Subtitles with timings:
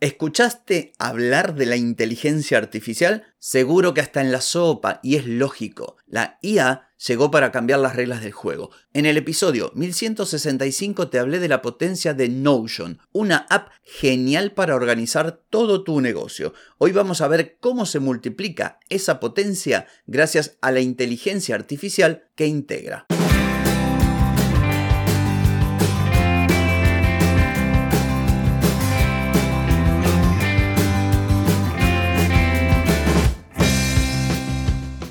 [0.00, 3.24] ¿Escuchaste hablar de la inteligencia artificial?
[3.38, 5.98] Seguro que hasta en la sopa, y es lógico.
[6.06, 8.70] La IA llegó para cambiar las reglas del juego.
[8.94, 14.74] En el episodio 1165 te hablé de la potencia de Notion, una app genial para
[14.74, 16.54] organizar todo tu negocio.
[16.78, 22.46] Hoy vamos a ver cómo se multiplica esa potencia gracias a la inteligencia artificial que
[22.46, 23.06] integra.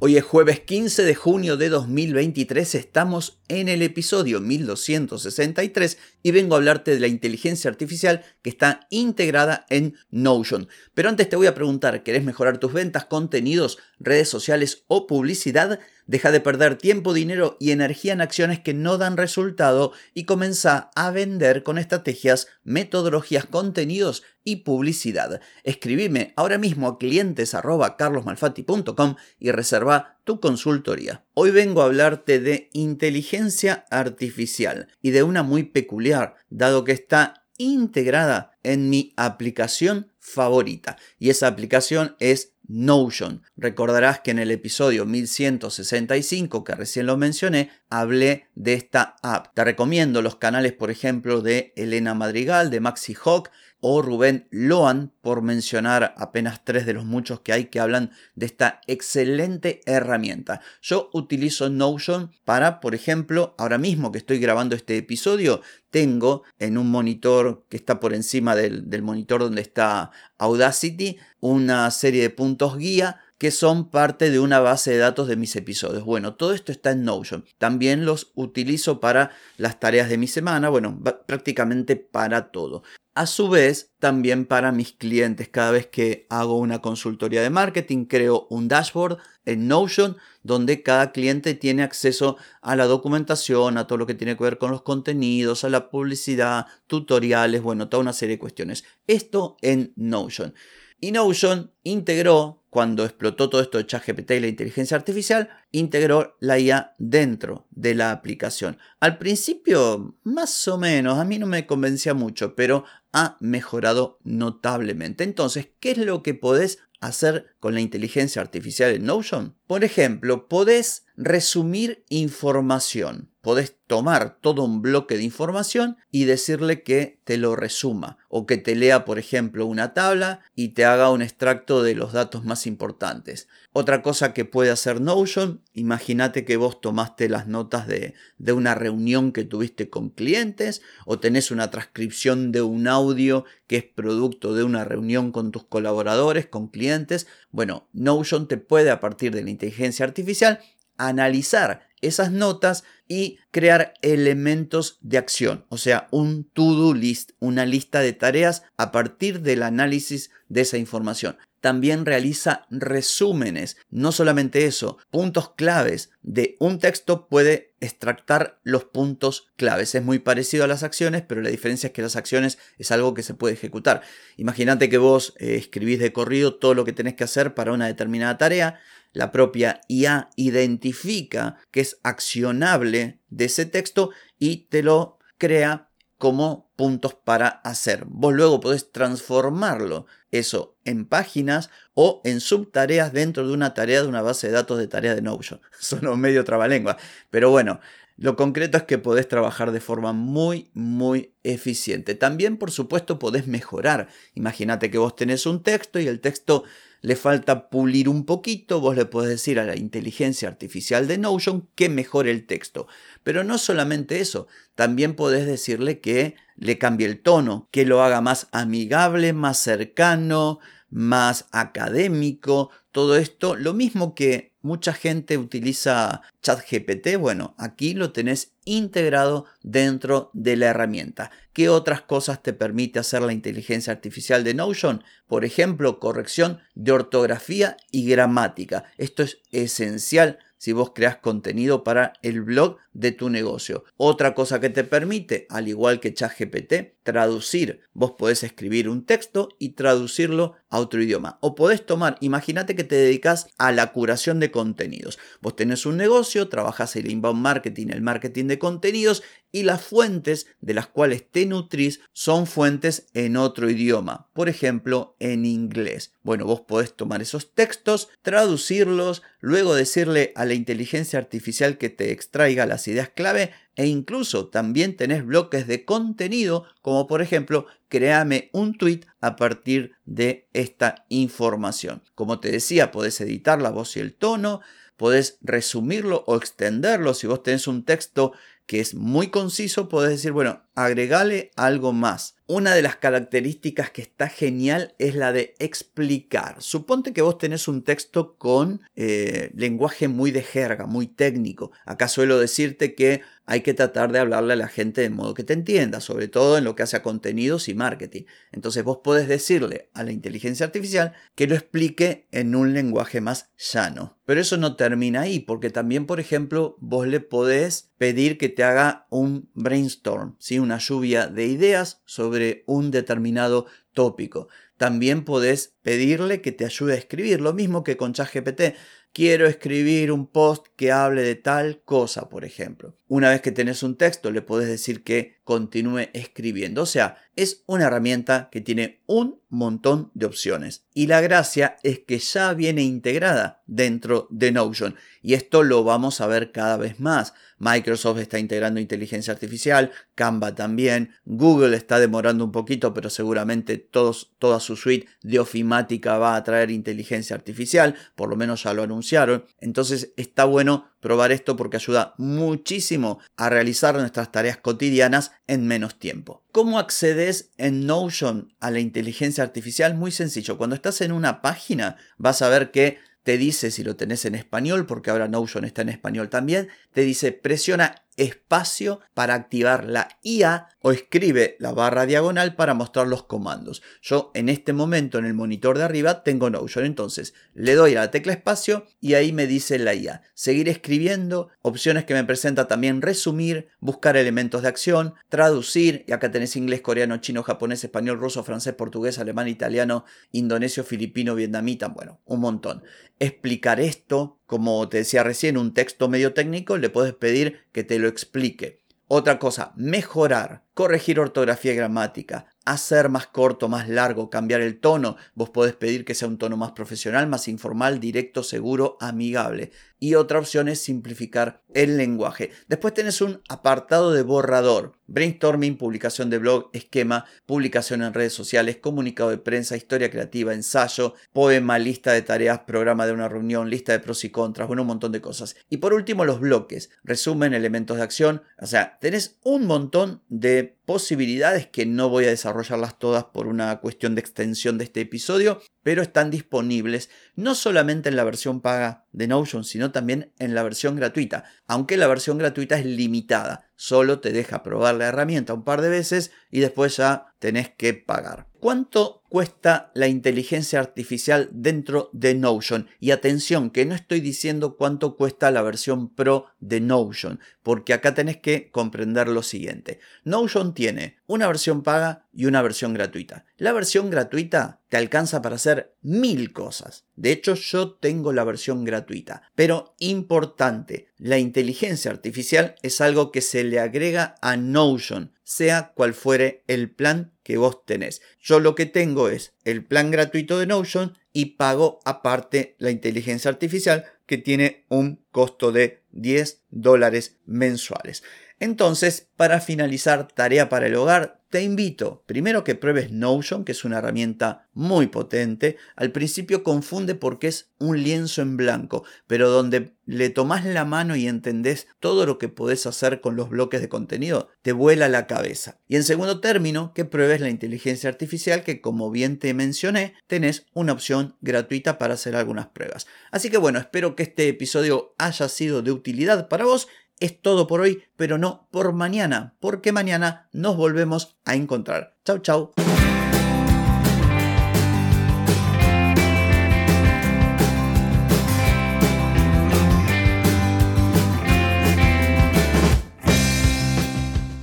[0.00, 6.54] Hoy es jueves 15 de junio de 2023, estamos en el episodio 1263 y vengo
[6.54, 10.68] a hablarte de la inteligencia artificial que está integrada en Notion.
[10.94, 15.80] Pero antes te voy a preguntar, ¿querés mejorar tus ventas, contenidos, redes sociales o publicidad?
[16.08, 20.90] Deja de perder tiempo, dinero y energía en acciones que no dan resultado y comienza
[20.96, 25.42] a vender con estrategias, metodologías, contenidos y publicidad.
[25.64, 31.26] Escribime ahora mismo a clientes.carlosmalfatti.com y reserva tu consultoría.
[31.34, 37.44] Hoy vengo a hablarte de inteligencia artificial y de una muy peculiar, dado que está
[37.58, 40.96] integrada en mi aplicación favorita.
[41.18, 43.42] Y esa aplicación es Notion.
[43.56, 49.54] Recordarás que en el episodio 1165, que recién lo mencioné, hablé de esta app.
[49.54, 53.50] Te recomiendo los canales, por ejemplo, de Elena Madrigal, de Maxi Hawk
[53.80, 58.46] o Rubén Loan, por mencionar apenas tres de los muchos que hay que hablan de
[58.46, 60.60] esta excelente herramienta.
[60.82, 65.60] Yo utilizo Notion para, por ejemplo, ahora mismo que estoy grabando este episodio,
[65.90, 71.90] tengo en un monitor que está por encima del, del monitor donde está Audacity una
[71.90, 76.04] serie de puntos guía que son parte de una base de datos de mis episodios.
[76.04, 77.44] Bueno, todo esto está en Notion.
[77.56, 82.82] También los utilizo para las tareas de mi semana, bueno, prácticamente para todo.
[83.18, 88.04] A su vez, también para mis clientes, cada vez que hago una consultoría de marketing,
[88.04, 93.98] creo un dashboard en Notion donde cada cliente tiene acceso a la documentación, a todo
[93.98, 98.12] lo que tiene que ver con los contenidos, a la publicidad, tutoriales, bueno, toda una
[98.12, 98.84] serie de cuestiones.
[99.08, 100.54] Esto en Notion.
[101.00, 106.58] Y Notion integró, cuando explotó todo esto de ChatGPT y la inteligencia artificial, integró la
[106.58, 108.78] IA dentro de la aplicación.
[108.98, 115.22] Al principio, más o menos, a mí no me convencía mucho, pero ha mejorado notablemente.
[115.22, 119.56] Entonces, ¿qué es lo que podés hacer con la inteligencia artificial en Notion?
[119.68, 123.30] Por ejemplo, podés resumir información.
[123.48, 128.58] Podés tomar todo un bloque de información y decirle que te lo resuma o que
[128.58, 132.66] te lea, por ejemplo, una tabla y te haga un extracto de los datos más
[132.66, 133.48] importantes.
[133.72, 138.74] Otra cosa que puede hacer Notion, imagínate que vos tomaste las notas de, de una
[138.74, 144.52] reunión que tuviste con clientes o tenés una transcripción de un audio que es producto
[144.52, 147.26] de una reunión con tus colaboradores, con clientes.
[147.50, 150.60] Bueno, Notion te puede a partir de la inteligencia artificial
[150.98, 158.00] analizar esas notas y crear elementos de acción, o sea, un to-do list, una lista
[158.00, 161.36] de tareas a partir del análisis de esa información.
[161.60, 169.48] También realiza resúmenes, no solamente eso, puntos claves de un texto puede extractar los puntos
[169.56, 169.94] claves.
[169.96, 173.12] Es muy parecido a las acciones, pero la diferencia es que las acciones es algo
[173.12, 174.02] que se puede ejecutar.
[174.36, 177.86] Imagínate que vos eh, escribís de corrido todo lo que tenés que hacer para una
[177.86, 178.78] determinada tarea,
[179.12, 185.88] la propia IA identifica que es accionable de ese texto y te lo crea
[186.18, 188.04] como puntos para hacer.
[188.06, 194.08] Vos luego podés transformarlo eso en páginas o en subtareas dentro de una tarea de
[194.08, 195.60] una base de datos de tarea de Notion.
[195.78, 196.96] Son medio trabalengua,
[197.30, 197.80] pero bueno,
[198.18, 202.16] lo concreto es que podés trabajar de forma muy, muy eficiente.
[202.16, 204.08] También, por supuesto, podés mejorar.
[204.34, 206.64] Imagínate que vos tenés un texto y el texto
[207.00, 211.68] le falta pulir un poquito, vos le podés decir a la inteligencia artificial de Notion
[211.76, 212.88] que mejore el texto.
[213.22, 218.20] Pero no solamente eso, también podés decirle que le cambie el tono, que lo haga
[218.20, 220.58] más amigable, más cercano,
[220.90, 228.52] más académico, todo esto, lo mismo que mucha gente utiliza ChatGPT, bueno, aquí lo tenés
[228.64, 231.30] integrado dentro de la herramienta.
[231.52, 235.02] ¿Qué otras cosas te permite hacer la inteligencia artificial de Notion?
[235.26, 238.84] Por ejemplo, corrección de ortografía y gramática.
[238.96, 243.84] Esto es esencial si vos creas contenido para el blog de tu negocio.
[243.96, 247.80] Otra cosa que te permite, al igual que ChatGPT, traducir.
[247.94, 251.38] Vos podés escribir un texto y traducirlo a otro idioma.
[251.40, 255.18] O podés tomar, imagínate que te dedicas a la curación de contenidos.
[255.40, 260.48] Vos tenés un negocio, trabajas el inbound marketing, el marketing de contenidos y las fuentes
[260.60, 266.12] de las cuales te nutrís son fuentes en otro idioma, por ejemplo en inglés.
[266.22, 272.12] Bueno, vos podés tomar esos textos, traducirlos, luego decirle a la inteligencia artificial que te
[272.12, 278.50] extraiga las ideas clave e incluso también tenés bloques de contenido como por ejemplo créame
[278.52, 282.02] un tweet a partir de esta información.
[282.16, 284.62] Como te decía, podés editar la voz y el tono,
[284.96, 288.32] podés resumirlo o extenderlo si vos tenés un texto
[288.66, 292.34] que es muy conciso, podés decir, bueno, agregale algo más.
[292.50, 296.56] Una de las características que está genial es la de explicar.
[296.60, 301.72] Suponte que vos tenés un texto con eh, lenguaje muy de jerga, muy técnico.
[301.84, 305.44] Acá suelo decirte que hay que tratar de hablarle a la gente de modo que
[305.44, 308.24] te entienda, sobre todo en lo que hace a contenidos y marketing.
[308.52, 313.50] Entonces vos podés decirle a la inteligencia artificial que lo explique en un lenguaje más
[313.56, 314.18] llano.
[314.26, 318.62] Pero eso no termina ahí, porque también, por ejemplo, vos le podés pedir que te
[318.62, 320.58] haga un brainstorm, ¿sí?
[320.58, 324.48] una lluvia de ideas sobre un determinado tópico.
[324.76, 328.74] También podés pedirle que te ayude a escribir, lo mismo que con ChatGPT
[329.12, 332.96] quiero escribir un post que hable de tal cosa, por ejemplo.
[333.08, 336.82] Una vez que tenés un texto, le podés decir que continúe escribiendo.
[336.82, 340.84] O sea, es una herramienta que tiene un montón de opciones.
[340.92, 344.96] Y la gracia es que ya viene integrada dentro de Notion.
[345.22, 347.32] Y esto lo vamos a ver cada vez más.
[347.58, 354.32] Microsoft está integrando inteligencia artificial, Canva también, Google está demorando un poquito, pero seguramente todos,
[354.38, 358.82] toda su suite de ofimática va a traer inteligencia artificial, por lo menos ya lo
[358.82, 359.46] anunciaron.
[359.60, 365.98] Entonces está bueno probar esto porque ayuda muchísimo a realizar nuestras tareas cotidianas en menos
[365.98, 366.42] tiempo.
[366.52, 369.94] ¿Cómo accedes en Notion a la inteligencia artificial?
[369.94, 370.58] Muy sencillo.
[370.58, 374.34] Cuando estás en una página vas a ver que te dice si lo tenés en
[374.34, 380.08] español, porque ahora Notion está en español también, te dice presiona espacio para activar la
[380.22, 383.82] IA o escribe la barra diagonal para mostrar los comandos.
[384.02, 388.00] Yo en este momento en el monitor de arriba tengo Notion, entonces le doy a
[388.00, 390.22] la tecla espacio y ahí me dice la IA.
[390.34, 396.30] Seguir escribiendo, opciones que me presenta también resumir, buscar elementos de acción, traducir, y acá
[396.30, 402.20] tenés inglés, coreano, chino, japonés, español, ruso, francés, portugués, alemán, italiano, indonesio, filipino, vietnamita, bueno,
[402.24, 402.82] un montón.
[403.18, 407.98] Explicar esto, como te decía recién, un texto medio técnico, le puedes pedir que te
[407.98, 408.80] lo explique.
[409.06, 415.16] Otra cosa, mejorar, corregir ortografía y gramática, hacer más corto, más largo, cambiar el tono.
[415.34, 419.70] Vos podés pedir que sea un tono más profesional, más informal, directo, seguro, amigable.
[419.98, 422.50] Y otra opción es simplificar el lenguaje.
[422.68, 424.97] Después tenés un apartado de borrador.
[425.08, 431.14] Brainstorming, publicación de blog, esquema, publicación en redes sociales, comunicado de prensa, historia creativa, ensayo,
[431.32, 434.88] poema, lista de tareas, programa de una reunión, lista de pros y contras, bueno, un
[434.88, 435.56] montón de cosas.
[435.70, 438.42] Y por último, los bloques, resumen, elementos de acción.
[438.60, 443.80] O sea, tenés un montón de posibilidades que no voy a desarrollarlas todas por una
[443.80, 449.06] cuestión de extensión de este episodio, pero están disponibles no solamente en la versión paga
[449.12, 454.20] de Notion, sino también en la versión gratuita, aunque la versión gratuita es limitada, solo
[454.20, 458.46] te deja probar la herramienta un par de veces y después ya tenés que pagar.
[458.60, 462.88] ¿Cuánto cuesta la inteligencia artificial dentro de Notion?
[462.98, 468.14] Y atención, que no estoy diciendo cuánto cuesta la versión Pro de Notion, porque acá
[468.14, 470.00] tenés que comprender lo siguiente.
[470.24, 473.44] Notion tiene una versión paga y una versión gratuita.
[473.56, 477.04] La versión gratuita te alcanza para hacer mil cosas.
[477.18, 479.42] De hecho, yo tengo la versión gratuita.
[479.56, 486.14] Pero importante, la inteligencia artificial es algo que se le agrega a Notion, sea cual
[486.14, 488.22] fuere el plan que vos tenés.
[488.40, 493.50] Yo lo que tengo es el plan gratuito de Notion y pago aparte la inteligencia
[493.50, 498.22] artificial que tiene un costo de 10 dólares mensuales.
[498.60, 503.84] Entonces, para finalizar, tarea para el hogar, te invito primero que pruebes Notion, que es
[503.84, 505.78] una herramienta muy potente.
[505.96, 511.16] Al principio confunde porque es un lienzo en blanco, pero donde le tomas la mano
[511.16, 515.26] y entendés todo lo que podés hacer con los bloques de contenido, te vuela la
[515.26, 515.78] cabeza.
[515.88, 520.66] Y en segundo término, que pruebes la inteligencia artificial, que como bien te mencioné, tenés
[520.74, 523.06] una opción gratuita para hacer algunas pruebas.
[523.30, 526.88] Así que bueno, espero que este episodio haya sido de utilidad para vos
[527.20, 532.16] es todo por hoy, pero no por mañana, porque mañana nos volvemos a encontrar.
[532.24, 532.72] Chau, chau.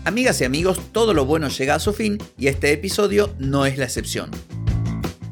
[0.05, 3.77] Amigas y amigos, todo lo bueno llega a su fin y este episodio no es
[3.77, 4.29] la excepción.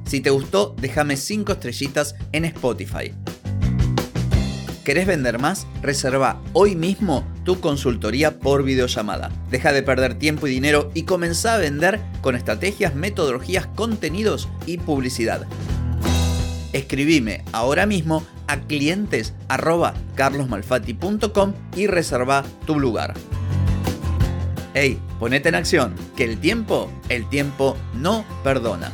[0.05, 3.13] Si te gustó, déjame 5 estrellitas en Spotify.
[4.83, 5.65] ¿Querés vender más?
[5.81, 9.31] Reserva hoy mismo tu consultoría por videollamada.
[9.49, 14.79] Deja de perder tiempo y dinero y comenzá a vender con estrategias, metodologías, contenidos y
[14.79, 15.47] publicidad.
[16.73, 19.33] Escribime ahora mismo a clientes
[21.77, 23.13] y reserva tu lugar.
[24.73, 28.91] Hey, ponete en acción, que el tiempo, el tiempo no perdona.